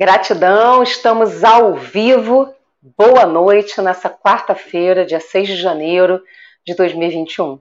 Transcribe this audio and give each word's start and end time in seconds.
Gratidão, 0.00 0.82
estamos 0.82 1.44
ao 1.44 1.74
vivo. 1.74 2.50
Boa 2.96 3.26
noite 3.26 3.82
nessa 3.82 4.08
quarta-feira, 4.08 5.04
dia 5.04 5.20
6 5.20 5.48
de 5.48 5.56
janeiro 5.56 6.22
de 6.66 6.74
2021. 6.74 7.60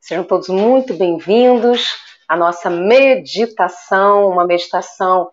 Sejam 0.00 0.22
todos 0.22 0.48
muito 0.48 0.94
bem-vindos 0.94 1.92
à 2.28 2.36
nossa 2.36 2.70
meditação, 2.70 4.28
uma 4.28 4.46
meditação 4.46 5.32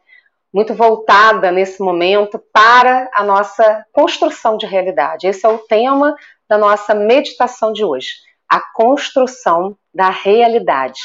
muito 0.51 0.73
voltada 0.73 1.51
nesse 1.51 1.83
momento 1.83 2.39
para 2.51 3.07
a 3.13 3.23
nossa 3.23 3.85
construção 3.93 4.57
de 4.57 4.65
realidade. 4.65 5.27
Esse 5.27 5.45
é 5.45 5.49
o 5.49 5.59
tema 5.59 6.15
da 6.49 6.57
nossa 6.57 6.95
meditação 6.95 7.71
de 7.71 7.85
hoje, 7.85 8.13
a 8.49 8.59
construção 8.73 9.77
da 9.93 10.09
realidade 10.09 10.99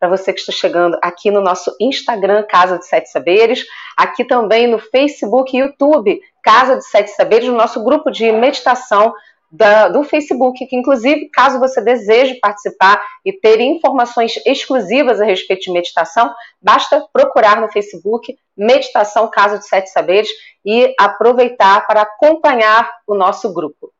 para 0.00 0.08
você 0.08 0.32
que 0.32 0.40
está 0.40 0.50
chegando 0.50 0.98
aqui 1.02 1.30
no 1.30 1.42
nosso 1.42 1.76
Instagram, 1.78 2.42
Casa 2.48 2.78
de 2.78 2.86
Sete 2.86 3.10
Saberes, 3.10 3.66
aqui 3.94 4.24
também 4.24 4.66
no 4.66 4.78
Facebook 4.78 5.54
e 5.54 5.60
YouTube, 5.60 6.18
Casa 6.42 6.76
de 6.76 6.84
Sete 6.86 7.10
Saberes, 7.10 7.46
no 7.46 7.54
nosso 7.54 7.84
grupo 7.84 8.10
de 8.10 8.32
meditação 8.32 9.12
da, 9.52 9.88
do 9.88 10.02
Facebook, 10.02 10.64
que 10.66 10.76
inclusive, 10.76 11.28
caso 11.28 11.58
você 11.58 11.82
deseje 11.82 12.36
participar 12.36 13.04
e 13.26 13.32
ter 13.32 13.60
informações 13.60 14.40
exclusivas 14.46 15.20
a 15.20 15.24
respeito 15.24 15.64
de 15.64 15.72
meditação, 15.72 16.32
basta 16.62 17.06
procurar 17.12 17.60
no 17.60 17.70
Facebook 17.70 18.38
Meditação 18.56 19.28
Casa 19.28 19.58
de 19.58 19.66
Sete 19.66 19.90
Saberes 19.90 20.30
e 20.64 20.94
aproveitar 20.98 21.86
para 21.86 22.02
acompanhar 22.02 22.90
o 23.06 23.14
nosso 23.14 23.52
grupo. 23.52 23.92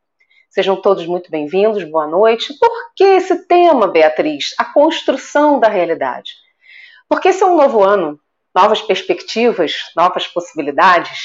Sejam 0.51 0.75
todos 0.75 1.07
muito 1.07 1.31
bem-vindos, 1.31 1.85
boa 1.85 2.09
noite. 2.09 2.53
Por 2.59 2.93
que 2.97 3.05
esse 3.05 3.47
tema, 3.47 3.87
Beatriz? 3.87 4.53
A 4.59 4.65
construção 4.65 5.61
da 5.61 5.69
realidade. 5.69 6.33
Porque 7.09 7.29
esse 7.29 7.41
é 7.41 7.47
um 7.47 7.57
novo 7.57 7.85
ano, 7.85 8.19
novas 8.53 8.83
perspectivas, 8.83 9.75
novas 9.95 10.27
possibilidades. 10.27 11.21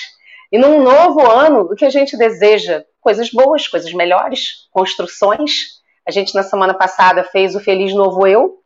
E 0.52 0.59
num 0.59 0.84
novo 0.84 1.26
ano, 1.26 1.62
o 1.62 1.76
que 1.76 1.86
a 1.86 1.90
gente 1.90 2.16
deseja? 2.16 2.84
Coisas 3.02 3.32
boas, 3.32 3.67
coisas 3.67 3.92
melhores, 3.94 4.67
construções. 4.70 5.82
A 6.08 6.12
gente, 6.12 6.36
na 6.36 6.44
semana 6.44 6.76
passada, 6.76 7.23
fez 7.23 7.56
o 7.56 7.60
Feliz 7.60 7.95
Novo 7.95 8.28
Eu. 8.28 8.60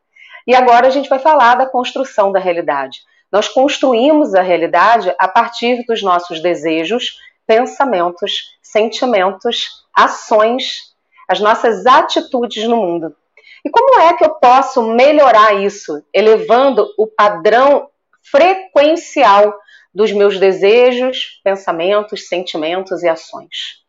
E 0.46 0.54
agora 0.54 0.88
a 0.88 0.92
gente 0.92 1.08
vai 1.08 1.20
falar 1.20 1.56
da 1.56 1.68
construção 1.68 2.34
da 2.34 2.40
realidade. 2.40 3.00
Nós 3.32 3.48
construímos 3.48 4.36
a 4.36 4.42
realidade 4.42 5.16
a 5.18 5.28
partir 5.30 5.86
dos 5.86 6.04
nossos 6.04 6.42
desejos, 6.42 7.14
pensamentos, 7.50 8.59
sentimentos, 8.61 9.83
ações, 9.92 10.94
as 11.28 11.39
nossas 11.39 11.83
atitudes 11.88 12.64
no 12.66 12.75
mundo. 12.75 13.16
E 13.66 13.72
como 13.72 14.00
é 14.00 14.14
que 14.14 14.23
eu 14.23 14.36
posso 14.36 14.83
melhorar 14.83 15.55
isso? 15.55 16.05
Elevando 16.14 16.88
o 16.95 17.08
padrão 17.08 17.89
frequencial 18.22 19.52
dos 19.92 20.11
meus 20.11 20.39
desejos, 20.39 21.42
pensamentos, 21.44 22.27
sentimentos 22.27 23.02
e 23.02 23.09
ações. 23.09 23.83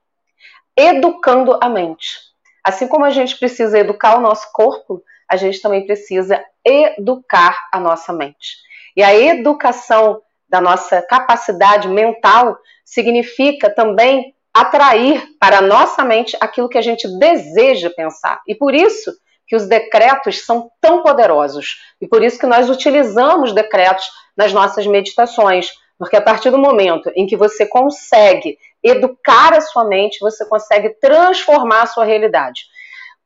Educando 0.75 1.59
a 1.63 1.69
mente. 1.69 2.19
Assim 2.65 2.89
como 2.89 3.05
a 3.05 3.11
gente 3.11 3.39
precisa 3.39 3.79
educar 3.79 4.17
o 4.17 4.23
nosso 4.23 4.51
corpo, 4.55 5.03
a 5.29 5.37
gente 5.37 5.61
também 5.61 5.85
precisa 5.85 6.43
educar 6.65 7.69
a 7.71 7.79
nossa 7.79 8.11
mente. 8.11 8.57
E 8.97 9.03
a 9.03 9.15
educação 9.15 10.23
da 10.51 10.61
nossa 10.61 11.01
capacidade 11.01 11.89
mental 11.89 12.59
significa 12.85 13.71
também 13.71 14.35
atrair 14.53 15.25
para 15.39 15.59
a 15.59 15.63
nossa 15.63 16.05
mente 16.05 16.37
aquilo 16.41 16.69
que 16.69 16.77
a 16.77 16.83
gente 16.83 17.07
deseja 17.19 17.89
pensar. 17.89 18.41
E 18.47 18.55
por 18.55 18.75
isso 18.75 19.13
que 19.47 19.55
os 19.55 19.67
decretos 19.67 20.45
são 20.45 20.71
tão 20.81 21.03
poderosos. 21.03 21.77
E 22.01 22.07
por 22.07 22.23
isso 22.23 22.39
que 22.39 22.47
nós 22.47 22.69
utilizamos 22.69 23.53
decretos 23.53 24.05
nas 24.37 24.53
nossas 24.53 24.87
meditações. 24.87 25.71
Porque 25.99 26.17
a 26.17 26.23
partir 26.23 26.51
do 26.51 26.59
momento 26.59 27.11
em 27.15 27.27
que 27.27 27.37
você 27.37 27.67
consegue 27.67 28.59
educar 28.83 29.53
a 29.53 29.61
sua 29.61 29.85
mente, 29.85 30.19
você 30.21 30.45
consegue 30.47 30.91
transformar 31.01 31.83
a 31.83 31.87
sua 31.87 32.05
realidade. 32.05 32.63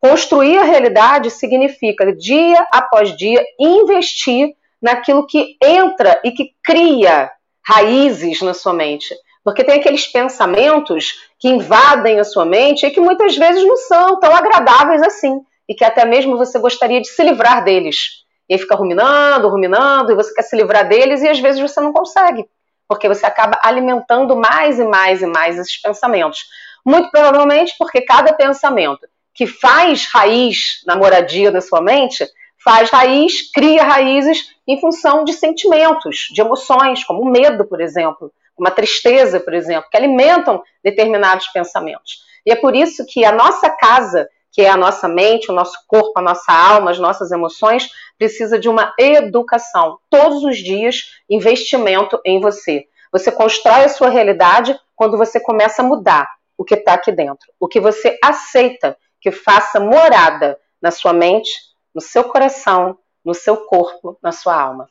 Construir 0.00 0.58
a 0.58 0.64
realidade 0.64 1.30
significa, 1.30 2.14
dia 2.14 2.66
após 2.70 3.16
dia, 3.16 3.42
investir 3.58 4.54
naquilo 4.84 5.26
que 5.26 5.56
entra 5.62 6.20
e 6.22 6.30
que 6.30 6.50
cria 6.62 7.32
raízes 7.66 8.42
na 8.42 8.52
sua 8.52 8.74
mente. 8.74 9.14
Porque 9.42 9.64
tem 9.64 9.80
aqueles 9.80 10.06
pensamentos 10.06 11.14
que 11.38 11.48
invadem 11.48 12.20
a 12.20 12.24
sua 12.24 12.44
mente 12.44 12.84
e 12.84 12.90
que 12.90 13.00
muitas 13.00 13.34
vezes 13.34 13.64
não 13.64 13.78
são 13.78 14.20
tão 14.20 14.36
agradáveis 14.36 15.02
assim. 15.02 15.40
E 15.66 15.74
que 15.74 15.84
até 15.84 16.04
mesmo 16.04 16.36
você 16.36 16.58
gostaria 16.58 17.00
de 17.00 17.08
se 17.08 17.22
livrar 17.22 17.64
deles. 17.64 18.24
E 18.46 18.54
aí 18.54 18.60
fica 18.60 18.74
ruminando, 18.74 19.48
ruminando, 19.48 20.12
e 20.12 20.14
você 20.14 20.34
quer 20.34 20.42
se 20.42 20.54
livrar 20.54 20.86
deles 20.86 21.22
e 21.22 21.28
às 21.28 21.40
vezes 21.40 21.60
você 21.60 21.80
não 21.80 21.90
consegue. 21.90 22.46
Porque 22.86 23.08
você 23.08 23.24
acaba 23.24 23.58
alimentando 23.62 24.36
mais 24.36 24.78
e 24.78 24.84
mais 24.84 25.22
e 25.22 25.26
mais 25.26 25.58
esses 25.58 25.80
pensamentos. 25.80 26.40
Muito 26.84 27.10
provavelmente 27.10 27.74
porque 27.78 28.02
cada 28.02 28.34
pensamento 28.34 29.06
que 29.34 29.46
faz 29.46 30.06
raiz 30.12 30.82
na 30.86 30.94
moradia 30.94 31.50
da 31.50 31.62
sua 31.62 31.80
mente 31.80 32.26
faz 32.64 32.90
raiz, 32.90 33.52
cria 33.52 33.84
raízes 33.84 34.54
em 34.66 34.80
função 34.80 35.22
de 35.22 35.34
sentimentos, 35.34 36.28
de 36.32 36.40
emoções, 36.40 37.04
como 37.04 37.20
o 37.20 37.30
medo, 37.30 37.66
por 37.66 37.80
exemplo, 37.80 38.32
uma 38.58 38.70
tristeza, 38.70 39.38
por 39.38 39.52
exemplo, 39.52 39.88
que 39.90 39.96
alimentam 39.96 40.62
determinados 40.82 41.46
pensamentos. 41.48 42.24
E 42.46 42.52
é 42.52 42.56
por 42.56 42.74
isso 42.74 43.04
que 43.06 43.24
a 43.24 43.32
nossa 43.32 43.68
casa, 43.68 44.28
que 44.50 44.62
é 44.62 44.70
a 44.70 44.76
nossa 44.76 45.08
mente, 45.08 45.50
o 45.50 45.54
nosso 45.54 45.78
corpo, 45.86 46.12
a 46.16 46.22
nossa 46.22 46.52
alma, 46.52 46.90
as 46.90 46.98
nossas 46.98 47.30
emoções, 47.30 47.88
precisa 48.16 48.58
de 48.58 48.68
uma 48.68 48.94
educação. 48.98 49.98
Todos 50.08 50.42
os 50.44 50.58
dias, 50.58 51.02
investimento 51.28 52.20
em 52.24 52.40
você. 52.40 52.84
Você 53.12 53.30
constrói 53.30 53.84
a 53.84 53.88
sua 53.88 54.08
realidade 54.08 54.78
quando 54.94 55.18
você 55.18 55.40
começa 55.40 55.82
a 55.82 55.84
mudar 55.84 56.28
o 56.56 56.64
que 56.64 56.74
está 56.74 56.94
aqui 56.94 57.10
dentro. 57.10 57.52
O 57.58 57.66
que 57.66 57.80
você 57.80 58.16
aceita 58.22 58.96
que 59.20 59.30
faça 59.30 59.80
morada 59.80 60.58
na 60.80 60.90
sua 60.90 61.12
mente, 61.12 61.50
no 61.94 62.00
seu 62.00 62.24
coração, 62.24 62.98
no 63.24 63.34
seu 63.34 63.58
corpo, 63.58 64.18
na 64.22 64.32
sua 64.32 64.60
alma. 64.60 64.88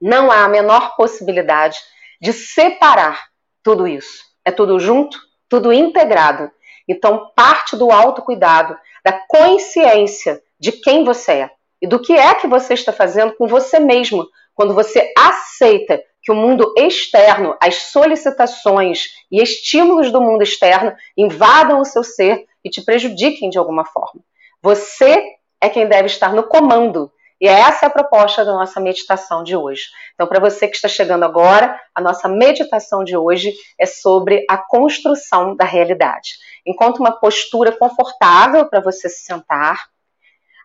Não 0.00 0.30
há 0.30 0.44
a 0.44 0.48
menor 0.48 0.96
possibilidade 0.96 1.78
de 2.20 2.32
separar 2.32 3.28
tudo 3.62 3.88
isso. 3.88 4.22
É 4.44 4.50
tudo 4.50 4.78
junto, 4.78 5.18
tudo 5.48 5.72
integrado. 5.72 6.50
Então, 6.86 7.32
parte 7.34 7.76
do 7.76 7.90
autocuidado, 7.90 8.76
da 9.04 9.12
consciência 9.12 10.42
de 10.60 10.72
quem 10.72 11.04
você 11.04 11.32
é 11.32 11.50
e 11.80 11.86
do 11.86 12.00
que 12.00 12.12
é 12.12 12.34
que 12.34 12.46
você 12.46 12.74
está 12.74 12.92
fazendo 12.92 13.34
com 13.34 13.46
você 13.46 13.78
mesmo 13.78 14.26
quando 14.54 14.74
você 14.74 15.12
aceita 15.16 16.02
que 16.22 16.32
o 16.32 16.34
mundo 16.34 16.72
externo, 16.78 17.54
as 17.60 17.74
solicitações 17.92 19.08
e 19.30 19.42
estímulos 19.42 20.10
do 20.10 20.20
mundo 20.20 20.42
externo 20.42 20.94
invadam 21.16 21.80
o 21.80 21.84
seu 21.84 22.02
ser 22.02 22.46
e 22.64 22.70
te 22.70 22.82
prejudiquem 22.82 23.50
de 23.50 23.58
alguma 23.58 23.84
forma. 23.84 24.22
Você 24.62 25.33
é 25.64 25.70
quem 25.70 25.88
deve 25.88 26.06
estar 26.06 26.34
no 26.34 26.42
comando. 26.42 27.10
E 27.40 27.48
essa 27.48 27.86
é 27.86 27.88
a 27.88 27.90
proposta 27.90 28.44
da 28.44 28.52
nossa 28.52 28.78
meditação 28.78 29.42
de 29.42 29.56
hoje. 29.56 29.84
Então, 30.14 30.26
para 30.26 30.38
você 30.38 30.68
que 30.68 30.76
está 30.76 30.88
chegando 30.88 31.24
agora, 31.24 31.80
a 31.94 32.00
nossa 32.02 32.28
meditação 32.28 33.02
de 33.02 33.16
hoje 33.16 33.54
é 33.78 33.86
sobre 33.86 34.44
a 34.48 34.58
construção 34.58 35.56
da 35.56 35.64
realidade. 35.64 36.34
Encontre 36.66 37.00
uma 37.00 37.12
postura 37.12 37.72
confortável 37.72 38.66
para 38.66 38.80
você 38.80 39.08
se 39.08 39.24
sentar. 39.24 39.88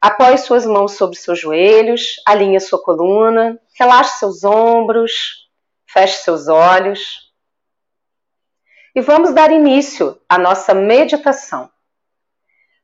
Apoie 0.01 0.37
suas 0.37 0.65
mãos 0.65 0.93
sobre 0.93 1.17
seus 1.17 1.39
joelhos, 1.39 2.15
alinhe 2.25 2.59
sua 2.59 2.81
coluna, 2.81 3.57
relaxe 3.77 4.19
seus 4.19 4.43
ombros, 4.43 5.47
feche 5.87 6.17
seus 6.17 6.49
olhos. 6.49 7.31
E 8.93 8.99
vamos 8.99 9.33
dar 9.33 9.49
início 9.49 10.19
à 10.27 10.37
nossa 10.37 10.73
meditação. 10.73 11.69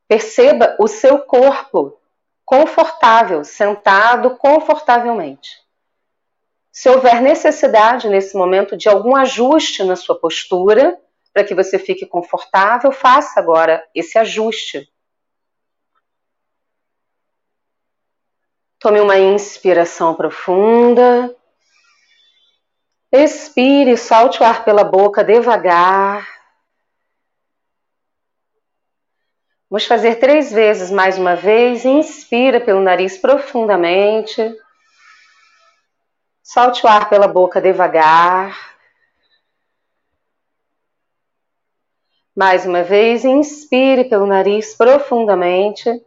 Perceba 0.07 0.77
o 0.79 0.87
seu 0.87 1.19
corpo 1.19 1.99
confortável, 2.45 3.43
sentado 3.43 4.37
confortavelmente. 4.37 5.65
Se 6.71 6.89
houver 6.89 7.21
necessidade 7.21 8.07
nesse 8.07 8.37
momento 8.37 8.77
de 8.77 8.87
algum 8.87 9.15
ajuste 9.15 9.83
na 9.83 9.95
sua 9.95 10.19
postura, 10.19 10.99
para 11.33 11.43
que 11.43 11.55
você 11.55 11.79
fique 11.79 12.05
confortável, 12.05 12.91
faça 12.91 13.39
agora 13.39 13.85
esse 13.93 14.17
ajuste. 14.17 14.89
Tome 18.79 18.99
uma 18.99 19.17
inspiração 19.17 20.13
profunda. 20.13 21.35
Expire, 23.11 23.97
solte 23.97 24.41
o 24.41 24.45
ar 24.45 24.63
pela 24.63 24.83
boca 24.83 25.23
devagar. 25.23 26.34
Vamos 29.75 29.87
fazer 29.87 30.15
três 30.21 30.53
vezes 30.53 30.89
mais 30.89 31.17
uma 31.17 31.35
vez. 31.35 31.83
Inspira 31.83 32.61
pelo 32.61 32.79
nariz 32.79 33.17
profundamente. 33.17 34.57
Solte 36.41 36.85
o 36.85 36.87
ar 36.87 37.09
pela 37.09 37.27
boca 37.27 37.59
devagar. 37.59 38.57
Mais 42.33 42.65
uma 42.65 42.83
vez, 42.83 43.25
inspire 43.25 44.05
pelo 44.05 44.25
nariz 44.25 44.73
profundamente. 44.77 46.01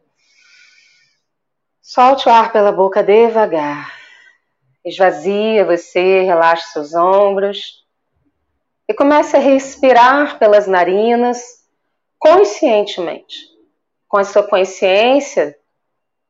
Solte 1.82 2.26
o 2.26 2.32
ar 2.32 2.50
pela 2.50 2.72
boca 2.72 3.02
devagar. 3.02 3.92
Esvazia 4.82 5.66
você, 5.66 6.22
relaxe 6.22 6.72
seus 6.72 6.94
ombros. 6.94 7.84
E 8.88 8.94
comece 8.94 9.36
a 9.36 9.40
respirar 9.40 10.38
pelas 10.38 10.66
narinas 10.66 11.58
conscientemente, 12.18 13.57
com 14.08 14.16
a 14.16 14.24
sua 14.24 14.42
consciência 14.42 15.56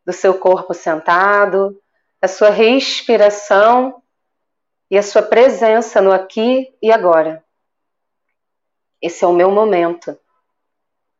do 0.05 0.13
seu 0.13 0.39
corpo 0.39 0.75
sentado, 0.75 1.81
a 2.21 2.27
sua 2.27 2.51
respiração 2.51 4.03
e 4.91 4.99
a 4.99 5.03
sua 5.03 5.23
presença 5.23 6.01
no 6.01 6.13
aqui 6.13 6.75
e 6.83 6.91
agora. 6.91 7.45
Esse 9.01 9.25
é 9.25 9.29
o 9.29 9.33
meu 9.33 9.51
momento. 9.51 10.19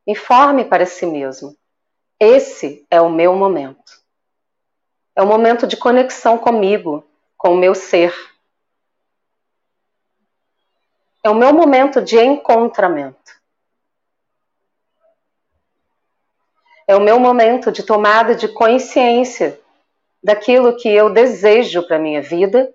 Informe 0.07 0.65
para 0.65 0.85
si 0.85 1.07
mesmo. 1.07 1.57
Esse 2.19 2.85
é 2.91 3.01
o 3.01 3.09
meu 3.09 3.37
momento. 3.37 4.03
É 5.15 5.23
o 5.23 5.27
momento 5.27 5.67
de 5.67 5.77
conexão 5.77 6.37
comigo, 6.37 7.05
com 7.37 7.55
o 7.55 7.57
meu 7.57 7.75
ser. 7.75 8.13
É 11.23 11.31
o 11.31 11.35
meu 11.35 11.53
momento 11.53 12.01
de 12.01 12.19
encontramento. 12.19 13.38
É 16.89 16.97
o 16.97 17.01
meu 17.01 17.21
momento 17.21 17.71
de 17.71 17.83
tomada 17.83 18.35
de 18.35 18.49
consciência 18.49 19.61
daquilo 20.25 20.75
que 20.75 20.89
eu 20.89 21.13
desejo 21.13 21.87
para 21.87 21.99
minha 21.99 22.23
vida 22.23 22.75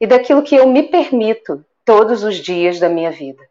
e 0.00 0.06
daquilo 0.06 0.44
que 0.44 0.54
eu 0.54 0.68
me 0.68 0.84
permito 0.84 1.66
todos 1.84 2.22
os 2.22 2.36
dias 2.36 2.78
da 2.78 2.88
minha 2.88 3.10
vida. 3.10 3.42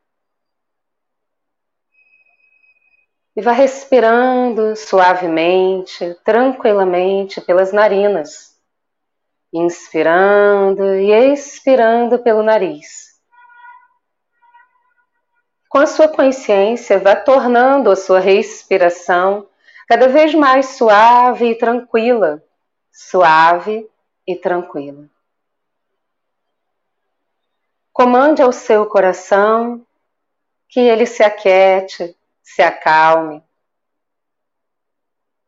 E 3.35 3.41
vá 3.41 3.51
respirando 3.51 4.77
suavemente, 4.77 6.15
tranquilamente 6.23 7.41
pelas 7.41 7.73
narinas, 7.73 8.57
inspirando 9.51 10.95
e 10.95 11.11
expirando 11.33 12.17
pelo 12.19 12.43
nariz. 12.43 13.12
Com 15.73 15.79
a 15.79 15.87
sua 15.87 16.07
consciência, 16.07 16.99
vá 16.99 17.15
tornando 17.15 17.89
a 17.89 17.95
sua 17.95 18.19
respiração 18.19 19.49
cada 19.87 20.07
vez 20.07 20.31
mais 20.35 20.77
suave 20.77 21.49
e 21.49 21.55
tranquila, 21.55 22.43
suave 22.91 23.89
e 24.27 24.35
tranquila. 24.35 25.09
Comande 27.91 28.39
ao 28.39 28.51
seu 28.51 28.85
coração 28.85 29.83
que 30.69 30.79
ele 30.79 31.07
se 31.07 31.23
aquiete, 31.23 32.15
se 32.43 32.61
acalme. 32.61 33.41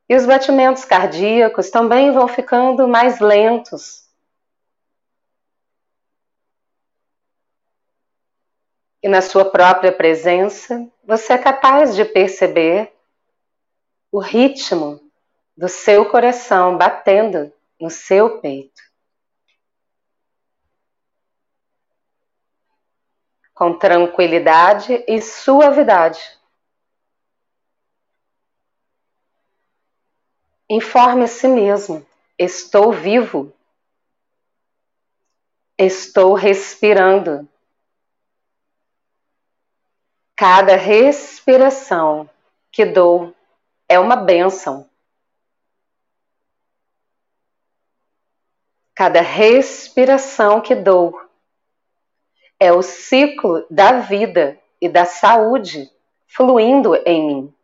E 0.10 0.16
os 0.16 0.26
batimentos 0.26 0.84
cardíacos 0.86 1.70
também 1.70 2.12
vão 2.12 2.28
ficando 2.28 2.88
mais 2.88 3.20
lentos. 3.20 4.05
E 9.06 9.08
na 9.08 9.22
sua 9.22 9.46
própria 9.46 9.92
presença, 9.92 10.92
você 11.04 11.34
é 11.34 11.38
capaz 11.38 11.96
de 11.96 12.04
perceber 12.04 12.92
o 14.12 14.18
ritmo 14.18 15.00
do 15.56 15.70
seu 15.70 16.10
coração 16.10 16.76
batendo 16.76 17.54
no 17.80 17.92
seu 17.92 18.42
peito. 18.42 18.82
Com 23.54 23.78
tranquilidade 23.78 25.06
e 25.08 25.22
suavidade. 25.22 26.20
Informe 30.68 31.26
a 31.26 31.28
si 31.28 31.48
mesmo: 31.48 32.04
estou 32.40 32.92
vivo. 32.92 33.54
Estou 35.78 36.34
respirando. 36.34 37.48
Cada 40.38 40.76
respiração 40.76 42.30
que 42.70 42.86
dou 42.86 43.34
é 43.88 43.98
uma 43.98 44.18
bênção. 44.18 44.90
Cada 48.94 49.22
respiração 49.22 50.60
que 50.60 50.76
dou 50.76 51.18
é 52.60 52.74
o 52.74 52.82
ciclo 52.82 53.66
da 53.70 54.00
vida 54.02 54.60
e 54.82 54.90
da 54.90 55.06
saúde 55.06 55.90
fluindo 56.28 56.96
em 57.06 57.28
mim. 57.28 57.56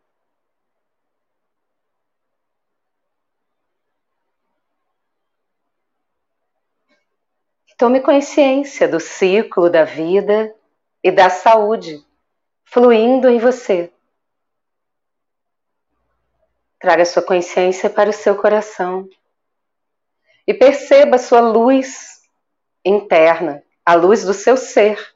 Tome 7.76 8.00
consciência 8.00 8.88
do 8.88 9.00
ciclo 9.00 9.68
da 9.68 9.84
vida 9.84 10.54
e 11.02 11.10
da 11.10 11.28
saúde 11.28 12.02
fluindo 12.72 13.28
em 13.28 13.38
você. 13.38 13.92
Traga 16.80 17.04
sua 17.04 17.22
consciência 17.22 17.90
para 17.90 18.08
o 18.08 18.12
seu 18.12 18.34
coração. 18.36 19.08
E 20.46 20.54
perceba 20.54 21.18
sua 21.18 21.40
luz 21.40 22.22
interna, 22.84 23.62
a 23.84 23.94
luz 23.94 24.24
do 24.24 24.32
seu 24.32 24.56
ser 24.56 25.14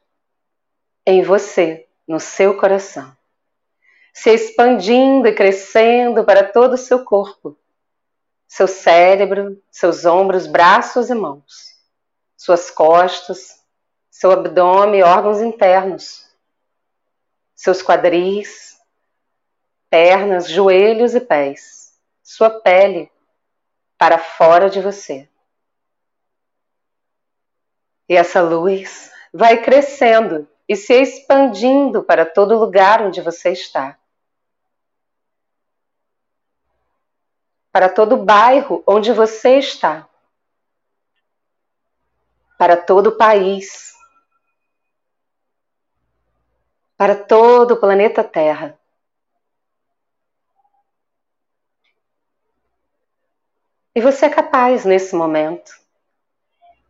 em 1.07 1.23
você, 1.23 1.89
no 2.07 2.21
seu 2.21 2.57
coração, 2.57 3.17
se 4.13 4.31
expandindo 4.31 5.27
e 5.27 5.35
crescendo 5.35 6.25
para 6.25 6.45
todo 6.45 6.75
o 6.75 6.79
seu 6.79 7.05
corpo, 7.05 7.59
seu 8.47 8.69
cérebro, 8.69 9.61
seus 9.71 10.05
ombros, 10.05 10.47
braços 10.47 11.11
e 11.11 11.15
mãos 11.15 11.75
suas 12.37 12.71
costas, 12.71 13.61
seu 14.11 14.31
abdômen, 14.31 15.03
órgãos 15.03 15.41
internos, 15.41 16.26
seus 17.57 17.83
quadris, 17.83 18.79
pernas, 19.91 20.49
joelhos 20.49 21.15
e 21.15 21.21
pés, 21.21 21.99
sua 22.23 22.51
pele 22.51 23.11
para 23.99 24.19
fora 24.19 24.71
de 24.71 24.81
você. 24.81 25.29
E 28.09 28.15
essa 28.15 28.41
luz 28.41 29.11
vai 29.33 29.63
crescendo 29.63 30.47
e 30.69 30.77
se 30.77 30.93
expandindo 30.95 32.05
para 32.05 32.25
todo 32.25 32.59
lugar 32.59 33.03
onde 33.03 33.21
você 33.21 33.51
está. 33.51 33.99
Para 37.73 37.89
todo 37.89 38.17
bairro 38.17 38.83
onde 38.87 39.13
você 39.13 39.59
está 39.59 40.09
para 42.59 42.77
todo 42.77 43.09
o 43.09 43.17
país, 43.17 43.95
para 46.97 47.15
todo 47.15 47.75
o 47.75 47.77
planeta 47.77 48.25
Terra. 48.25 48.79
E 53.95 54.01
você 54.01 54.27
é 54.27 54.31
capaz, 54.31 54.85
nesse 54.85 55.15
momento, 55.15 55.73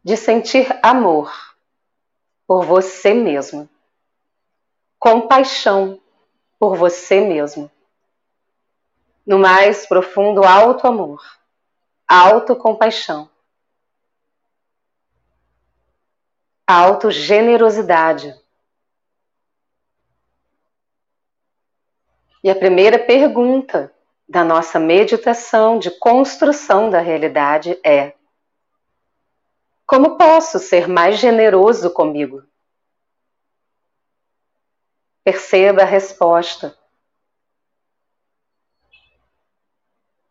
de 0.02 0.16
sentir 0.16 0.66
amor 0.82 1.32
por 2.46 2.64
você 2.64 3.14
mesmo, 3.14 3.68
compaixão 4.98 6.00
por 6.58 6.76
você 6.76 7.20
mesmo, 7.20 7.70
no 9.26 9.38
mais 9.38 9.86
profundo 9.86 10.44
alto 10.44 10.86
amor, 10.86 11.22
autocompaixão 12.08 13.28
autogenerosidade. 16.66 18.34
E 22.46 22.48
a 22.48 22.54
primeira 22.54 22.96
pergunta 22.96 23.92
da 24.28 24.44
nossa 24.44 24.78
meditação 24.78 25.80
de 25.80 25.90
construção 25.90 26.88
da 26.88 27.00
realidade 27.00 27.76
é: 27.82 28.14
Como 29.84 30.16
posso 30.16 30.60
ser 30.60 30.86
mais 30.86 31.18
generoso 31.18 31.90
comigo? 31.90 32.44
Perceba 35.24 35.82
a 35.82 35.84
resposta. 35.84 36.78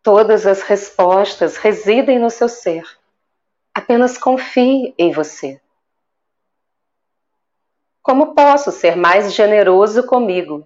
Todas 0.01 0.47
as 0.47 0.61
respostas 0.61 1.57
residem 1.57 2.17
no 2.17 2.29
seu 2.29 2.47
ser. 2.47 2.85
Apenas 3.73 4.17
confie 4.17 4.95
em 4.97 5.11
você. 5.11 5.59
Como 8.01 8.33
posso 8.33 8.71
ser 8.71 8.95
mais 8.95 9.33
generoso 9.33 10.07
comigo? 10.07 10.65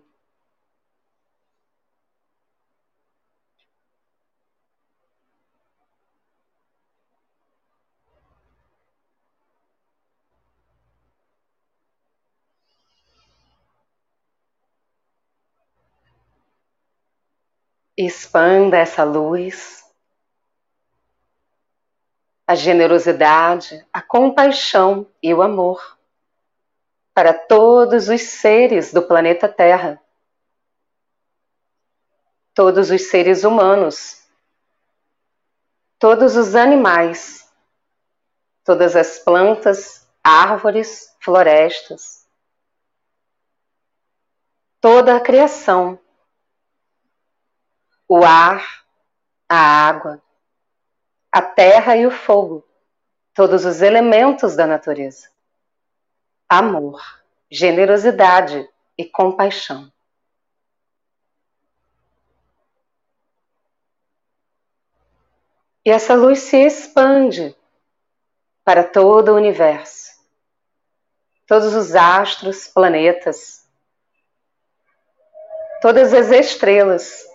Expanda 18.01 18.77
essa 18.77 19.03
luz, 19.03 19.83
a 22.47 22.55
generosidade, 22.55 23.85
a 23.91 24.01
compaixão 24.01 25.05
e 25.21 25.33
o 25.33 25.41
amor 25.41 25.99
para 27.13 27.33
todos 27.33 28.07
os 28.07 28.21
seres 28.21 28.93
do 28.93 29.01
planeta 29.01 29.49
Terra, 29.49 30.01
todos 32.53 32.89
os 32.89 33.09
seres 33.09 33.43
humanos, 33.43 34.25
todos 35.99 36.37
os 36.37 36.55
animais, 36.55 37.51
todas 38.63 38.95
as 38.95 39.19
plantas, 39.19 40.07
árvores, 40.23 41.13
florestas, 41.19 42.25
toda 44.79 45.17
a 45.17 45.19
criação, 45.19 45.99
o 48.09 48.25
ar, 48.25 48.83
a 49.47 49.55
água, 49.55 50.19
a 51.31 51.43
terra 51.43 51.95
e 51.95 52.07
o 52.07 52.11
fogo, 52.11 52.67
todos 53.35 53.65
os 53.65 53.83
elementos 53.83 54.55
da 54.55 54.65
natureza. 54.65 55.29
Amor, 56.49 56.99
generosidade 57.51 58.67
e 58.97 59.05
compaixão. 59.05 59.91
E 65.85 65.91
essa 65.91 66.15
luz 66.15 66.39
se 66.39 66.57
expande 66.57 67.55
para 68.63 68.83
todo 68.83 69.29
o 69.29 69.35
universo, 69.35 70.11
todos 71.47 71.75
os 71.75 71.95
astros, 71.95 72.67
planetas, 72.67 73.67
todas 75.79 76.11
as 76.11 76.29
estrelas, 76.31 77.28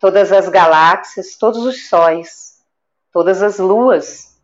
todas 0.00 0.32
as 0.32 0.48
galáxias, 0.48 1.36
todos 1.36 1.64
os 1.64 1.86
sóis, 1.88 2.64
todas 3.12 3.42
as 3.42 3.58
luas, 3.58 4.40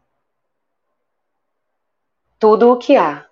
tudo 2.39 2.71
o 2.71 2.77
que 2.77 2.95
há. 2.95 3.27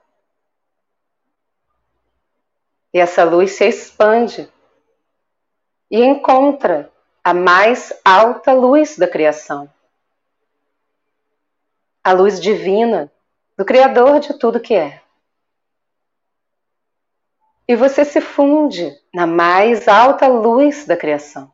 E 2.95 2.99
essa 2.99 3.25
luz 3.25 3.52
se 3.52 3.69
expande 3.69 4.50
e 5.90 6.02
encontra 6.02 6.90
a 7.23 7.35
mais 7.35 7.93
alta 8.02 8.54
luz 8.54 8.97
da 8.97 9.07
criação. 9.07 9.71
A 12.02 12.12
luz 12.12 12.40
divina 12.40 13.12
do 13.57 13.64
Criador 13.64 14.21
de 14.21 14.35
tudo 14.35 14.61
que 14.61 14.75
é. 14.75 15.02
E 17.69 17.76
você 17.76 18.04
se 18.04 18.21
funde 18.21 18.99
na 19.12 19.26
mais 19.26 19.88
alta 19.88 20.26
luz 20.26 20.87
da 20.87 20.97
criação. 20.97 21.53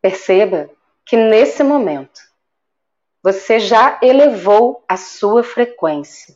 Perceba 0.00 0.70
que 1.04 1.16
nesse 1.16 1.62
momento 1.62 2.20
você 3.22 3.58
já 3.58 3.98
elevou 4.02 4.84
a 4.88 4.96
sua 4.96 5.42
frequência. 5.42 6.34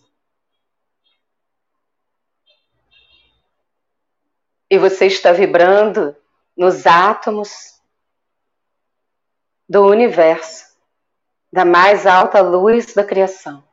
E 4.71 4.79
você 4.79 5.07
está 5.07 5.33
vibrando 5.33 6.17
nos 6.57 6.87
átomos 6.87 7.81
do 9.69 9.87
universo, 9.87 10.75
da 11.53 11.65
mais 11.65 12.07
alta 12.07 12.41
luz 12.41 12.93
da 12.95 13.05
criação, 13.05 13.65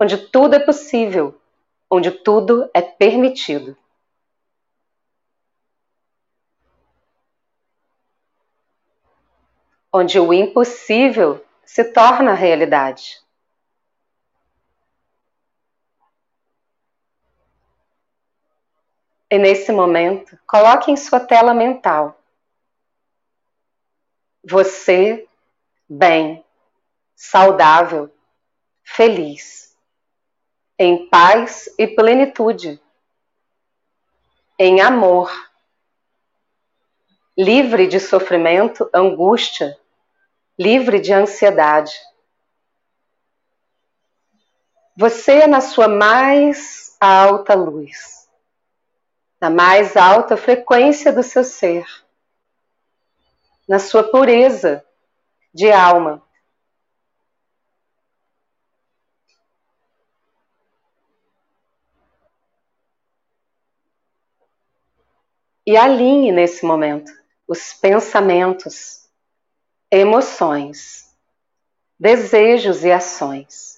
onde 0.00 0.18
tudo 0.28 0.54
é 0.54 0.58
possível, 0.58 1.40
onde 1.90 2.10
tudo 2.10 2.68
é 2.74 2.82
permitido. 2.82 3.76
Onde 9.96 10.20
o 10.20 10.30
impossível 10.30 11.42
se 11.64 11.82
torna 11.84 12.34
realidade. 12.34 13.18
E 19.30 19.38
nesse 19.38 19.72
momento, 19.72 20.38
coloque 20.46 20.90
em 20.90 20.96
sua 20.98 21.18
tela 21.18 21.54
mental 21.54 22.20
você 24.44 25.26
bem, 25.88 26.44
saudável, 27.14 28.14
feliz, 28.84 29.74
em 30.78 31.08
paz 31.08 31.74
e 31.78 31.86
plenitude, 31.86 32.78
em 34.58 34.82
amor, 34.82 35.32
livre 37.36 37.88
de 37.88 37.98
sofrimento, 37.98 38.88
angústia, 38.94 39.76
livre 40.58 41.00
de 41.00 41.12
ansiedade. 41.12 41.92
Você 44.96 45.40
é 45.40 45.46
na 45.46 45.60
sua 45.60 45.88
mais 45.88 46.96
alta 46.98 47.54
luz, 47.54 48.28
na 49.40 49.50
mais 49.50 49.96
alta 49.96 50.36
frequência 50.36 51.12
do 51.12 51.22
seu 51.22 51.44
ser, 51.44 51.84
na 53.68 53.78
sua 53.78 54.04
pureza 54.04 54.82
de 55.52 55.70
alma. 55.70 56.26
E 65.66 65.76
alinhe 65.76 66.30
nesse 66.30 66.64
momento 66.64 67.10
os 67.46 67.72
pensamentos, 67.72 69.05
emoções, 69.90 71.14
desejos 71.98 72.84
e 72.84 72.92
ações. 72.92 73.76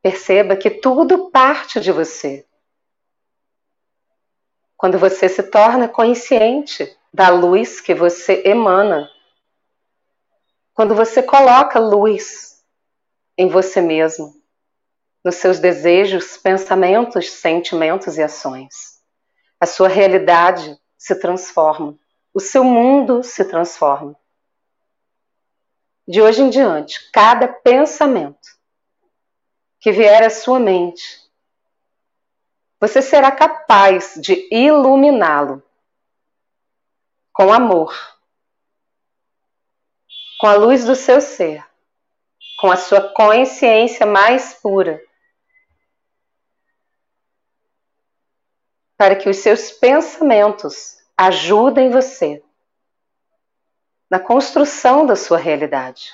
Perceba 0.00 0.56
que 0.56 0.70
tudo 0.70 1.30
parte 1.30 1.80
de 1.80 1.92
você 1.92 2.46
quando 4.76 4.96
você 4.96 5.28
se 5.28 5.42
torna 5.42 5.88
consciente 5.88 6.97
da 7.18 7.30
luz 7.30 7.80
que 7.80 7.92
você 7.96 8.44
emana. 8.46 9.10
Quando 10.72 10.94
você 10.94 11.20
coloca 11.20 11.80
luz 11.80 12.64
em 13.36 13.48
você 13.48 13.80
mesmo, 13.80 14.40
nos 15.24 15.34
seus 15.34 15.58
desejos, 15.58 16.36
pensamentos, 16.36 17.28
sentimentos 17.28 18.18
e 18.18 18.22
ações. 18.22 19.02
A 19.58 19.66
sua 19.66 19.88
realidade 19.88 20.80
se 20.96 21.16
transforma, 21.16 21.98
o 22.32 22.38
seu 22.38 22.62
mundo 22.62 23.24
se 23.24 23.44
transforma. 23.44 24.14
De 26.06 26.22
hoje 26.22 26.42
em 26.42 26.50
diante, 26.50 27.10
cada 27.10 27.48
pensamento 27.48 28.48
que 29.80 29.90
vier 29.90 30.22
à 30.22 30.30
sua 30.30 30.60
mente 30.60 31.28
você 32.80 33.02
será 33.02 33.32
capaz 33.32 34.14
de 34.22 34.46
iluminá-lo 34.54 35.64
com 37.38 37.52
amor, 37.52 37.94
com 40.40 40.48
a 40.48 40.54
luz 40.54 40.84
do 40.84 40.96
seu 40.96 41.20
ser, 41.20 41.64
com 42.58 42.68
a 42.68 42.76
sua 42.76 43.12
consciência 43.14 44.04
mais 44.04 44.54
pura, 44.54 45.00
para 48.96 49.14
que 49.14 49.28
os 49.28 49.36
seus 49.36 49.70
pensamentos 49.70 51.00
ajudem 51.16 51.90
você 51.90 52.42
na 54.10 54.18
construção 54.18 55.06
da 55.06 55.14
sua 55.14 55.38
realidade. 55.38 56.12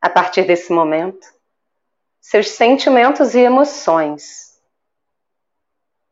A 0.00 0.08
partir 0.08 0.46
desse 0.46 0.72
momento, 0.72 1.30
seus 2.22 2.48
sentimentos 2.48 3.34
e 3.34 3.40
emoções 3.40 4.49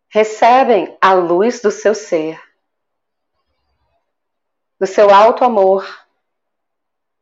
recebem 0.09 0.97
a 1.01 1.13
luz 1.13 1.61
do 1.61 1.71
seu 1.71 1.95
ser, 1.95 2.41
do 4.81 4.87
seu 4.87 5.11
alto 5.11 5.45
amor, 5.45 6.07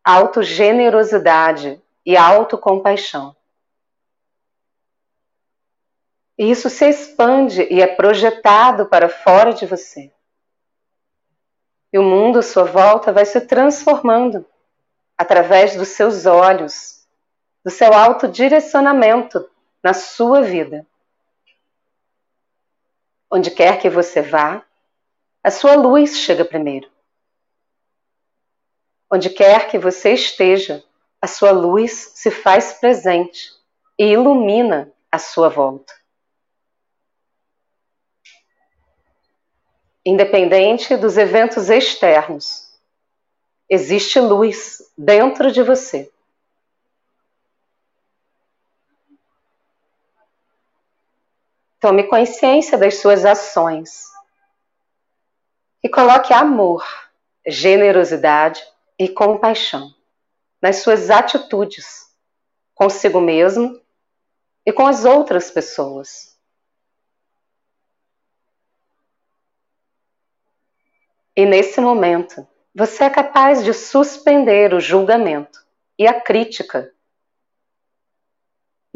auto 0.05 0.43
generosidade 0.43 1.83
e 2.05 2.17
autocompaixão. 2.17 3.35
E 6.39 6.51
isso 6.51 6.69
se 6.69 6.89
expande 6.89 7.63
e 7.63 7.81
é 7.81 7.87
projetado 7.87 8.87
para 8.87 9.09
fora 9.09 9.53
de 9.53 9.67
você. 9.67 10.13
E 11.93 11.99
o 11.99 12.03
mundo 12.03 12.39
à 12.39 12.43
sua 12.43 12.65
volta 12.65 13.13
vai 13.13 13.25
se 13.25 13.41
transformando 13.41 14.45
através 15.17 15.75
dos 15.75 15.89
seus 15.89 16.27
olhos, 16.27 17.07
do 17.65 17.71
seu 17.71 17.93
autodirecionamento 17.95 19.49
na 19.83 19.95
sua 19.95 20.43
vida. 20.43 20.87
Onde 23.31 23.51
quer 23.51 23.81
que 23.81 23.91
você 23.91 24.23
vá, 24.23 24.65
a 25.43 25.51
sua 25.51 25.75
luz 25.75 26.19
chega 26.19 26.45
primeiro. 26.45 26.91
Onde 29.11 29.31
quer 29.31 29.69
que 29.69 29.79
você 29.79 30.13
esteja, 30.13 30.85
a 31.21 31.27
sua 31.27 31.51
luz 31.51 32.13
se 32.15 32.31
faz 32.31 32.75
presente 32.75 33.53
e 33.99 34.05
ilumina 34.07 34.93
a 35.11 35.19
sua 35.19 35.49
volta. 35.49 35.93
Independente 40.05 40.97
dos 40.97 41.17
eventos 41.17 41.69
externos, 41.69 42.73
existe 43.69 44.21
luz 44.21 44.81
dentro 44.97 45.51
de 45.51 45.63
você. 45.63 46.13
Tome 51.79 52.05
consciência 52.05 52.79
das 52.79 52.99
suas 52.99 53.25
ações 53.25 54.07
e 55.83 55.89
coloque 55.89 56.33
amor, 56.33 56.85
generosidade 57.47 58.63
e 58.99 59.09
compaixão 59.09 59.95
nas 60.61 60.77
suas 60.77 61.11
atitudes 61.11 62.07
consigo 62.75 63.21
mesmo 63.21 63.81
e 64.65 64.73
com 64.73 64.87
as 64.87 65.05
outras 65.05 65.51
pessoas. 65.51 66.37
E 71.35 71.45
nesse 71.45 71.81
momento, 71.81 72.47
você 72.75 73.05
é 73.05 73.11
capaz 73.11 73.65
de 73.65 73.73
suspender 73.73 74.75
o 74.75 74.81
julgamento 74.81 75.65
e 75.99 76.07
a 76.07 76.21
crítica 76.21 76.93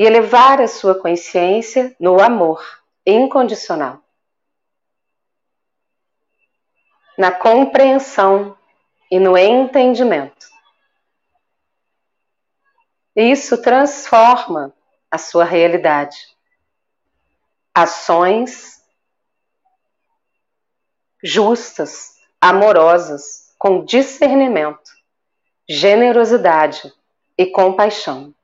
e 0.00 0.02
elevar 0.02 0.62
a 0.62 0.66
sua 0.66 0.98
consciência 0.98 1.94
no 2.00 2.22
amor 2.22 2.64
incondicional. 3.04 4.02
Na 7.18 7.30
compreensão 7.30 8.56
e 9.10 9.20
no 9.20 9.36
entendimento. 9.36 10.48
Isso 13.14 13.60
transforma 13.60 14.74
a 15.10 15.18
sua 15.18 15.44
realidade. 15.44 16.34
Ações 17.74 18.82
justas, 21.22 22.18
amorosas, 22.40 23.54
com 23.58 23.84
discernimento, 23.84 24.90
generosidade 25.68 26.90
e 27.36 27.44
compaixão. 27.44 28.34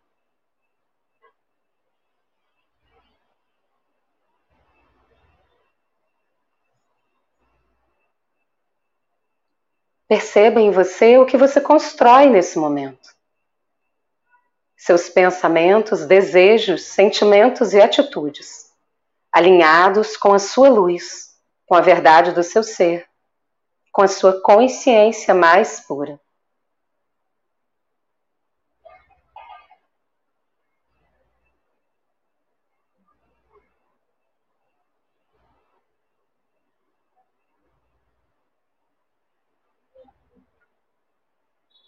Perceba 10.08 10.60
em 10.60 10.70
você 10.70 11.18
o 11.18 11.26
que 11.26 11.36
você 11.36 11.60
constrói 11.60 12.30
nesse 12.30 12.58
momento. 12.58 13.14
Seus 14.76 15.08
pensamentos, 15.08 16.06
desejos, 16.06 16.84
sentimentos 16.84 17.72
e 17.72 17.80
atitudes, 17.80 18.70
alinhados 19.32 20.16
com 20.16 20.32
a 20.32 20.38
sua 20.38 20.68
luz, 20.68 21.34
com 21.66 21.74
a 21.74 21.80
verdade 21.80 22.30
do 22.30 22.42
seu 22.42 22.62
ser, 22.62 23.06
com 23.90 24.02
a 24.02 24.08
sua 24.08 24.40
consciência 24.40 25.34
mais 25.34 25.80
pura. 25.80 26.20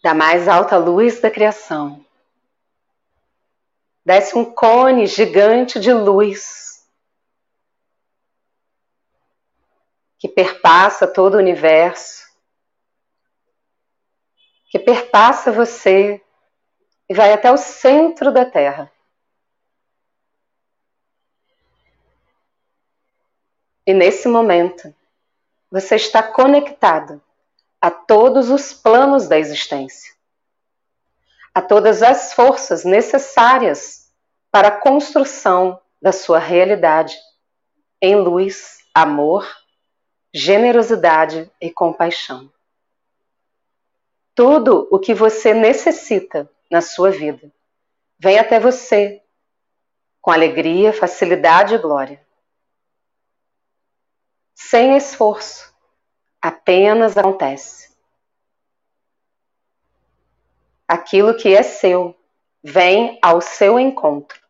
Da 0.09 0.15
mais 0.15 0.49
alta 0.49 0.79
luz 0.79 1.21
da 1.21 1.31
criação. 1.31 2.03
Desce 4.03 4.39
um 4.39 4.55
cone 4.55 5.07
gigante 5.07 5.79
de 5.79 5.93
luz 5.93 6.89
que 10.19 10.27
perpassa 10.27 11.07
todo 11.07 11.35
o 11.35 11.37
universo, 11.37 12.27
que 14.71 14.79
perpassa 14.79 15.53
você 15.53 16.25
e 17.07 17.13
vai 17.13 17.35
até 17.35 17.53
o 17.53 17.59
centro 17.59 18.33
da 18.33 18.47
Terra. 18.47 18.91
E 23.87 23.93
nesse 23.93 24.27
momento, 24.27 24.95
você 25.71 25.97
está 25.97 26.23
conectado 26.23 27.23
a 27.81 27.91
todos 27.91 28.51
os 28.51 28.73
planos 28.73 29.29
da 29.29 29.39
existência, 29.39 30.15
a 31.55 31.63
todas 31.63 32.03
as 32.03 32.33
forças 32.33 32.85
necessárias 32.85 34.13
para 34.51 34.69
a 34.69 34.81
construção 34.81 35.81
da 36.01 36.13
sua 36.13 36.39
realidade 36.39 37.17
em 38.01 38.17
luz, 38.17 38.79
amor, 38.95 39.47
generosidade 40.33 41.51
e 41.61 41.71
compaixão. 41.71 42.53
Tudo 44.35 44.87
o 44.91 44.99
que 44.99 45.15
você 45.15 45.53
necessita 45.53 46.49
na 46.71 46.81
sua 46.81 47.11
vida 47.11 47.53
vem 48.19 48.39
até 48.39 48.61
você 48.61 49.23
com 50.21 50.31
alegria, 50.31 50.93
facilidade 50.93 51.75
e 51.75 51.79
glória. 51.79 52.25
Sem 54.55 54.97
esforço, 54.97 55.75
apenas 56.41 57.17
acontece. 57.17 57.97
Aquilo 60.87 61.37
que 61.37 61.55
é 61.55 61.63
seu 61.63 62.17
vem 62.63 63.19
ao 63.23 63.41
seu 63.41 63.79
encontro, 63.79 64.41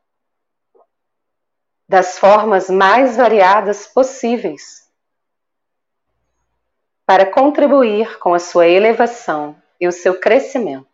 das 1.89 2.19
formas 2.19 2.69
mais 2.71 3.17
variadas 3.17 3.87
possíveis, 3.87 4.89
para 7.05 7.27
contribuir 7.27 8.19
com 8.19 8.35
a 8.35 8.39
sua 8.39 8.69
elevação 8.69 9.61
e 9.81 9.89
o 9.89 9.93
seu 9.93 10.21
crescimento. 10.21 10.87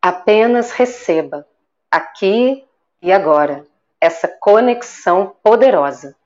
Apenas 0.00 0.70
receba, 0.70 1.46
aqui 1.90 2.66
e 3.02 3.12
agora, 3.12 3.66
essa 4.00 4.28
conexão 4.28 5.36
poderosa 5.42 6.17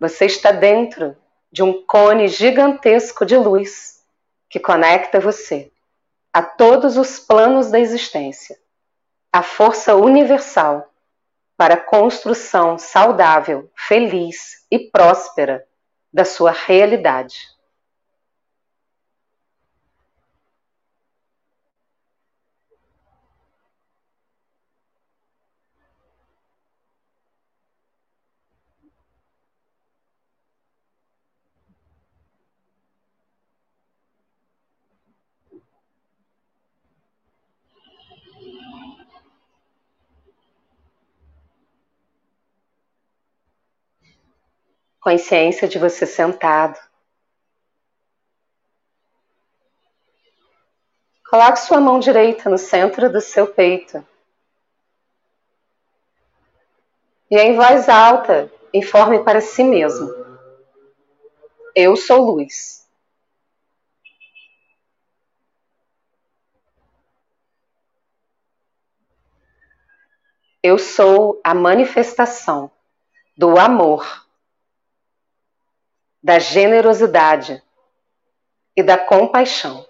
Você 0.00 0.24
está 0.24 0.50
dentro 0.50 1.14
de 1.52 1.62
um 1.62 1.84
cone 1.84 2.26
gigantesco 2.26 3.26
de 3.26 3.36
luz 3.36 4.02
que 4.48 4.58
conecta 4.58 5.20
você 5.20 5.70
a 6.32 6.42
todos 6.42 6.96
os 6.96 7.18
planos 7.18 7.70
da 7.70 7.78
existência, 7.78 8.58
a 9.30 9.42
força 9.42 9.94
universal 9.94 10.90
para 11.54 11.74
a 11.74 11.80
construção 11.80 12.78
saudável, 12.78 13.70
feliz 13.76 14.64
e 14.70 14.78
próspera 14.78 15.66
da 16.10 16.24
sua 16.24 16.50
realidade. 16.50 17.36
Consciência 45.00 45.66
de 45.66 45.78
você 45.78 46.06
sentado. 46.06 46.78
Coloque 51.28 51.60
sua 51.60 51.80
mão 51.80 51.98
direita 51.98 52.50
no 52.50 52.58
centro 52.58 53.10
do 53.10 53.20
seu 53.20 53.46
peito. 53.46 54.06
E 57.30 57.36
em 57.36 57.54
voz 57.54 57.88
alta, 57.88 58.52
informe 58.74 59.22
para 59.22 59.40
si 59.40 59.62
mesmo: 59.62 60.10
Eu 61.74 61.94
sou 61.94 62.32
luz. 62.32 62.80
Eu 70.62 70.76
sou 70.76 71.40
a 71.42 71.54
manifestação 71.54 72.70
do 73.34 73.58
amor 73.58 74.28
da 76.22 76.38
generosidade 76.38 77.62
e 78.76 78.82
da 78.82 78.98
compaixão. 78.98 79.86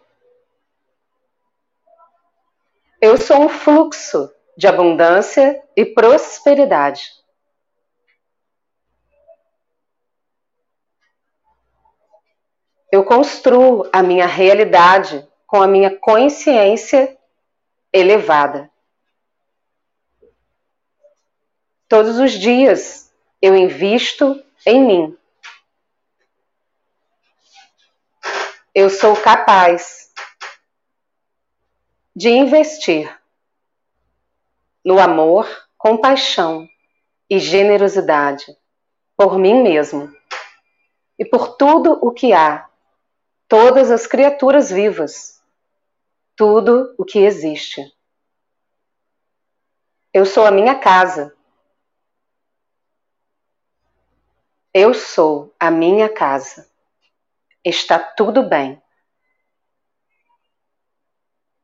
Eu 3.00 3.16
sou 3.16 3.44
um 3.44 3.48
fluxo 3.48 4.32
de 4.56 4.66
abundância 4.66 5.62
e 5.74 5.86
prosperidade. 5.86 7.10
Eu 12.92 13.04
construo 13.04 13.88
a 13.92 14.02
minha 14.02 14.26
realidade 14.26 15.26
com 15.46 15.62
a 15.62 15.66
minha 15.66 15.96
consciência 15.98 17.16
elevada. 17.92 18.70
Todos 21.88 22.18
os 22.18 22.32
dias 22.32 23.12
eu 23.40 23.56
invisto 23.56 24.44
em 24.66 24.84
mim. 24.84 25.19
Eu 28.72 28.88
sou 28.88 29.20
capaz 29.20 30.12
de 32.14 32.28
investir 32.28 33.20
no 34.84 35.00
amor, 35.00 35.48
compaixão 35.76 36.68
e 37.28 37.40
generosidade 37.40 38.56
por 39.16 39.36
mim 39.40 39.60
mesmo 39.60 40.14
e 41.18 41.24
por 41.24 41.56
tudo 41.56 41.98
o 42.00 42.12
que 42.12 42.32
há, 42.32 42.70
todas 43.48 43.90
as 43.90 44.06
criaturas 44.06 44.70
vivas, 44.70 45.42
tudo 46.36 46.94
o 46.96 47.04
que 47.04 47.18
existe. 47.18 47.82
Eu 50.14 50.24
sou 50.24 50.46
a 50.46 50.52
minha 50.52 50.78
casa. 50.78 51.36
Eu 54.72 54.94
sou 54.94 55.52
a 55.58 55.72
minha 55.72 56.08
casa. 56.08 56.69
Está 57.64 57.98
tudo 57.98 58.42
bem. 58.42 58.82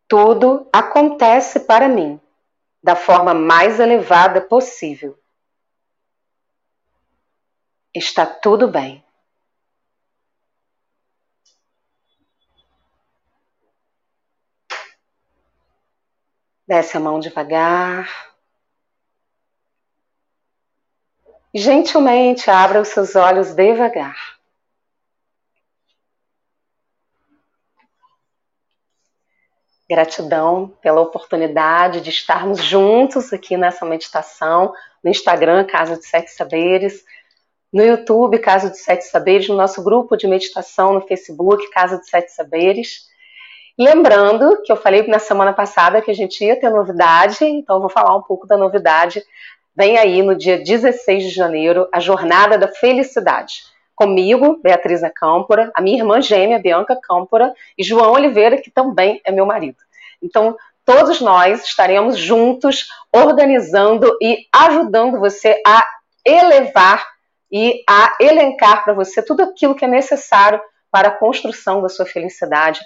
Tudo 0.08 0.68
acontece 0.72 1.60
para 1.60 1.88
mim 1.88 2.20
da 2.82 2.94
forma 2.94 3.34
mais 3.34 3.80
elevada 3.80 4.40
possível. 4.40 5.18
Está 7.92 8.26
tudo 8.26 8.68
bem. 8.68 9.04
Desce 16.68 16.96
a 16.96 17.00
mão 17.00 17.18
devagar. 17.18 18.08
Gentilmente 21.54 22.50
abra 22.50 22.82
os 22.82 22.88
seus 22.88 23.16
olhos 23.16 23.54
devagar. 23.54 24.35
Gratidão 29.88 30.72
pela 30.82 31.00
oportunidade 31.00 32.00
de 32.00 32.10
estarmos 32.10 32.62
juntos 32.62 33.32
aqui 33.32 33.56
nessa 33.56 33.86
meditação, 33.86 34.72
no 35.02 35.10
Instagram, 35.10 35.64
Casa 35.64 35.96
de 35.96 36.04
Sete 36.06 36.30
Saberes, 36.30 37.04
no 37.72 37.84
YouTube, 37.84 38.38
Casa 38.38 38.70
de 38.70 38.78
Sete 38.78 39.04
Saberes, 39.04 39.48
no 39.48 39.56
nosso 39.56 39.82
grupo 39.84 40.16
de 40.16 40.26
meditação 40.26 40.94
no 40.94 41.02
Facebook, 41.02 41.70
Casa 41.70 41.98
de 41.98 42.08
Sete 42.08 42.32
Saberes. 42.32 43.06
Lembrando 43.78 44.62
que 44.62 44.72
eu 44.72 44.76
falei 44.76 45.06
na 45.06 45.18
semana 45.18 45.52
passada 45.52 46.02
que 46.02 46.10
a 46.10 46.14
gente 46.14 46.44
ia 46.44 46.58
ter 46.58 46.70
novidade, 46.70 47.44
então 47.44 47.76
eu 47.76 47.80
vou 47.80 47.90
falar 47.90 48.16
um 48.16 48.22
pouco 48.22 48.46
da 48.46 48.56
novidade. 48.56 49.22
Vem 49.76 49.98
aí 49.98 50.22
no 50.22 50.34
dia 50.34 50.58
16 50.58 51.24
de 51.24 51.30
janeiro 51.30 51.86
a 51.92 52.00
Jornada 52.00 52.58
da 52.58 52.68
Felicidade 52.68 53.75
comigo, 53.96 54.60
Beatriz 54.62 55.00
Câmpora, 55.14 55.72
a 55.74 55.80
minha 55.80 55.98
irmã 55.98 56.20
gêmea, 56.20 56.58
Bianca 56.58 56.94
Câmpora, 56.94 57.54
e 57.76 57.82
João 57.82 58.12
Oliveira, 58.12 58.60
que 58.60 58.70
também 58.70 59.20
é 59.24 59.32
meu 59.32 59.46
marido. 59.46 59.78
Então, 60.22 60.56
todos 60.84 61.20
nós 61.20 61.64
estaremos 61.64 62.16
juntos 62.16 62.88
organizando 63.12 64.16
e 64.22 64.46
ajudando 64.52 65.18
você 65.18 65.60
a 65.66 65.82
elevar 66.24 67.04
e 67.50 67.82
a 67.88 68.14
elencar 68.20 68.84
para 68.84 68.92
você 68.92 69.22
tudo 69.22 69.42
aquilo 69.42 69.74
que 69.74 69.84
é 69.84 69.88
necessário 69.88 70.60
para 70.90 71.08
a 71.08 71.18
construção 71.18 71.80
da 71.80 71.88
sua 71.88 72.04
felicidade. 72.04 72.80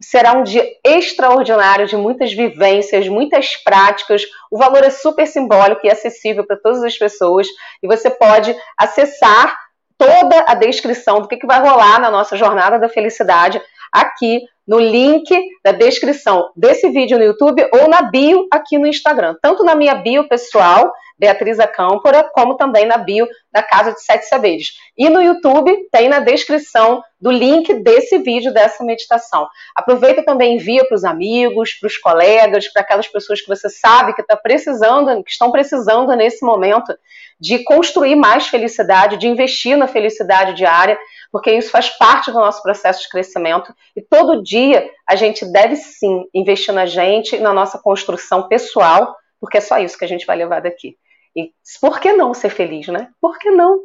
Será 0.00 0.32
um 0.34 0.42
dia 0.42 0.64
extraordinário 0.84 1.86
de 1.86 1.96
muitas 1.96 2.32
vivências, 2.32 3.08
muitas 3.08 3.56
práticas. 3.56 4.22
O 4.50 4.58
valor 4.58 4.84
é 4.84 4.90
super 4.90 5.26
simbólico 5.26 5.86
e 5.86 5.90
acessível 5.90 6.46
para 6.46 6.56
todas 6.56 6.84
as 6.84 6.96
pessoas. 6.98 7.46
E 7.82 7.86
você 7.86 8.10
pode 8.10 8.54
acessar 8.76 9.56
toda 9.98 10.44
a 10.46 10.54
descrição 10.54 11.20
do 11.20 11.28
que, 11.28 11.36
que 11.36 11.46
vai 11.46 11.60
rolar 11.60 12.00
na 12.00 12.10
nossa 12.10 12.36
jornada 12.36 12.78
da 12.78 12.88
felicidade 12.88 13.60
aqui 13.92 14.40
no 14.66 14.78
link 14.78 15.28
da 15.64 15.72
descrição 15.72 16.50
desse 16.56 16.88
vídeo 16.90 17.18
no 17.18 17.24
YouTube 17.24 17.66
ou 17.72 17.88
na 17.88 18.02
bio 18.02 18.46
aqui 18.52 18.78
no 18.78 18.86
Instagram. 18.86 19.36
Tanto 19.40 19.62
na 19.64 19.74
minha 19.74 19.94
bio 19.94 20.28
pessoal, 20.28 20.92
Beatriz 21.18 21.58
Acâmpora, 21.58 22.28
como 22.32 22.56
também 22.56 22.86
na 22.86 22.98
bio 22.98 23.26
da 23.50 23.62
Casa 23.62 23.92
de 23.92 24.02
Sete 24.02 24.26
Saberes. 24.26 24.72
E 24.96 25.08
no 25.08 25.20
YouTube 25.22 25.88
tem 25.90 26.08
na 26.08 26.20
descrição 26.20 27.02
do 27.20 27.30
link 27.30 27.72
desse 27.82 28.18
vídeo, 28.18 28.52
dessa 28.52 28.84
meditação. 28.84 29.48
Aproveita 29.74 30.22
também 30.22 30.56
envia 30.56 30.86
para 30.86 30.94
os 30.94 31.04
amigos, 31.04 31.72
para 31.74 31.86
os 31.86 31.96
colegas, 31.96 32.68
para 32.72 32.82
aquelas 32.82 33.08
pessoas 33.08 33.40
que 33.40 33.48
você 33.48 33.68
sabe 33.70 34.12
que 34.14 34.20
está 34.20 34.36
precisando, 34.36 35.24
que 35.24 35.30
estão 35.30 35.50
precisando 35.50 36.14
nesse 36.14 36.44
momento 36.44 36.94
de 37.40 37.62
construir 37.64 38.16
mais 38.16 38.48
felicidade, 38.48 39.18
de 39.18 39.28
investir 39.28 39.76
na 39.76 39.86
felicidade 39.86 40.54
diária, 40.54 40.98
porque 41.30 41.52
isso 41.52 41.70
faz 41.70 41.90
parte 41.90 42.30
do 42.30 42.38
nosso 42.38 42.62
processo 42.62 43.02
de 43.02 43.08
crescimento 43.08 43.74
e 43.94 44.00
todo 44.00 44.42
dia 44.42 44.88
a 45.06 45.16
gente 45.16 45.44
deve 45.50 45.76
sim 45.76 46.24
investir 46.34 46.74
na 46.74 46.86
gente 46.86 47.38
na 47.38 47.52
nossa 47.52 47.78
construção 47.78 48.48
pessoal, 48.48 49.14
porque 49.40 49.58
é 49.58 49.60
só 49.60 49.78
isso 49.78 49.98
que 49.98 50.04
a 50.04 50.08
gente 50.08 50.26
vai 50.26 50.36
levar 50.36 50.60
daqui. 50.60 50.96
E 51.36 51.50
por 51.80 52.00
que 52.00 52.12
não 52.14 52.32
ser 52.32 52.48
feliz, 52.48 52.88
né? 52.88 53.08
Por 53.20 53.38
que 53.38 53.50
não? 53.50 53.80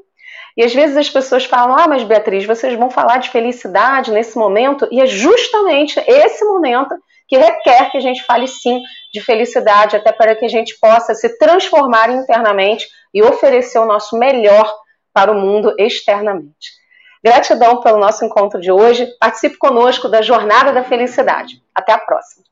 E 0.55 0.63
às 0.63 0.73
vezes 0.73 0.95
as 0.95 1.09
pessoas 1.09 1.45
falam: 1.45 1.75
Ah, 1.77 1.87
mas 1.87 2.03
Beatriz, 2.03 2.45
vocês 2.45 2.77
vão 2.77 2.89
falar 2.89 3.17
de 3.17 3.29
felicidade 3.29 4.11
nesse 4.11 4.37
momento, 4.37 4.87
e 4.91 5.01
é 5.01 5.05
justamente 5.05 5.99
esse 6.07 6.45
momento 6.45 6.95
que 7.27 7.37
requer 7.37 7.91
que 7.91 7.97
a 7.97 8.01
gente 8.01 8.23
fale 8.23 8.47
sim 8.47 8.81
de 9.13 9.21
felicidade, 9.21 9.95
até 9.95 10.11
para 10.11 10.35
que 10.35 10.45
a 10.45 10.49
gente 10.49 10.77
possa 10.79 11.13
se 11.13 11.37
transformar 11.37 12.09
internamente 12.09 12.87
e 13.13 13.23
oferecer 13.23 13.79
o 13.79 13.85
nosso 13.85 14.17
melhor 14.17 14.73
para 15.13 15.31
o 15.31 15.39
mundo 15.39 15.73
externamente. 15.77 16.81
Gratidão 17.23 17.81
pelo 17.81 17.99
nosso 17.99 18.25
encontro 18.25 18.59
de 18.59 18.71
hoje. 18.71 19.07
Participe 19.19 19.57
conosco 19.57 20.09
da 20.09 20.21
Jornada 20.21 20.73
da 20.73 20.83
Felicidade. 20.83 21.61
Até 21.73 21.93
a 21.93 21.99
próxima. 21.99 22.50